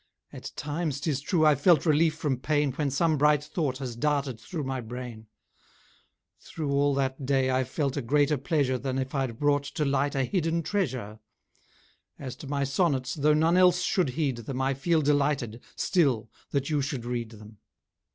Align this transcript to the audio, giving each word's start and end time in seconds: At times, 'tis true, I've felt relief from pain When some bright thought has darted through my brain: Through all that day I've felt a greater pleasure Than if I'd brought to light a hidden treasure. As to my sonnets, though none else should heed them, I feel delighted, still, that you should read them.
At 0.33 0.51
times, 0.55 0.99
'tis 0.99 1.21
true, 1.21 1.45
I've 1.45 1.61
felt 1.61 1.85
relief 1.85 2.15
from 2.15 2.39
pain 2.39 2.71
When 2.71 2.89
some 2.89 3.19
bright 3.19 3.43
thought 3.43 3.77
has 3.77 3.95
darted 3.95 4.39
through 4.39 4.63
my 4.63 4.81
brain: 4.81 5.27
Through 6.39 6.71
all 6.71 6.95
that 6.95 7.23
day 7.23 7.51
I've 7.51 7.69
felt 7.69 7.95
a 7.97 8.01
greater 8.01 8.39
pleasure 8.39 8.79
Than 8.79 8.97
if 8.97 9.13
I'd 9.13 9.37
brought 9.37 9.63
to 9.65 9.85
light 9.85 10.15
a 10.15 10.23
hidden 10.23 10.63
treasure. 10.63 11.19
As 12.17 12.35
to 12.37 12.47
my 12.47 12.63
sonnets, 12.63 13.13
though 13.13 13.35
none 13.35 13.57
else 13.57 13.81
should 13.83 14.09
heed 14.17 14.37
them, 14.37 14.59
I 14.59 14.73
feel 14.73 15.03
delighted, 15.03 15.61
still, 15.75 16.31
that 16.49 16.67
you 16.71 16.81
should 16.81 17.05
read 17.05 17.29
them. 17.29 17.59